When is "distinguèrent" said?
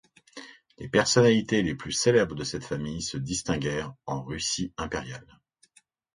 3.17-3.93